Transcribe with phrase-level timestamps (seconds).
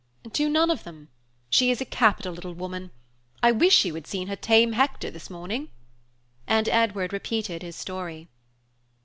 [0.33, 1.09] "To none of them;
[1.47, 2.89] she is a capital little woman.
[3.43, 5.69] I wish you had seen her tame Hector this morning."
[6.47, 8.27] And Edward repeated his story.